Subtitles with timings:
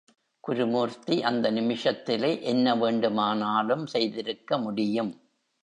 [0.39, 5.11] குருமூர்த்தி அந்த நிமிஷத்திலே என்ன வேண்டுமானாலும் செய்திருக்க முடியும்.